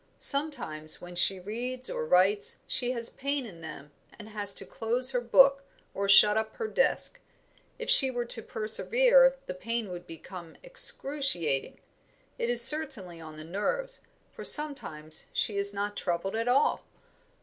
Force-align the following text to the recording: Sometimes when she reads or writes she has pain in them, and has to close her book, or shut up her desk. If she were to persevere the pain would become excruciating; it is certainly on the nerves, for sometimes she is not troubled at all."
Sometimes 0.17 0.99
when 0.99 1.15
she 1.15 1.39
reads 1.39 1.87
or 1.87 2.07
writes 2.07 2.57
she 2.65 2.89
has 2.93 3.11
pain 3.11 3.45
in 3.45 3.61
them, 3.61 3.91
and 4.17 4.29
has 4.29 4.55
to 4.55 4.65
close 4.65 5.11
her 5.11 5.21
book, 5.21 5.63
or 5.93 6.09
shut 6.09 6.35
up 6.35 6.55
her 6.55 6.67
desk. 6.67 7.19
If 7.77 7.87
she 7.87 8.09
were 8.09 8.25
to 8.25 8.41
persevere 8.41 9.37
the 9.45 9.53
pain 9.53 9.89
would 9.91 10.07
become 10.07 10.57
excruciating; 10.63 11.81
it 12.39 12.49
is 12.49 12.65
certainly 12.65 13.21
on 13.21 13.37
the 13.37 13.43
nerves, 13.43 14.01
for 14.31 14.43
sometimes 14.43 15.27
she 15.33 15.57
is 15.59 15.71
not 15.71 15.95
troubled 15.95 16.35
at 16.35 16.47
all." 16.47 16.83